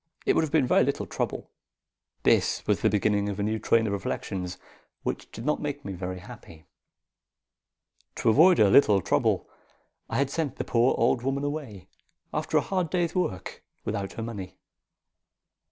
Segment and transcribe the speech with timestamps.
[0.25, 1.51] "It would have been very little trouble."
[2.23, 4.57] This was the beginning of a new train of reflections,
[5.03, 6.65] which did not make me very happy.
[8.15, 9.47] To avoid a little trouble,
[10.09, 11.87] I had sent the poor old woman away,
[12.33, 14.57] after a hard day's work, without her money.